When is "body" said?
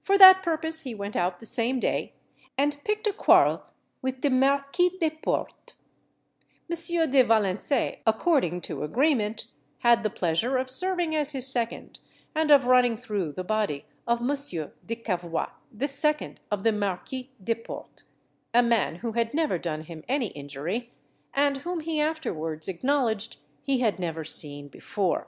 13.42-13.84